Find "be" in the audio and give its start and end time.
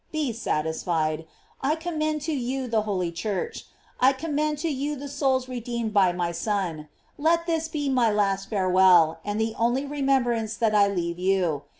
0.11-0.33, 7.67-7.87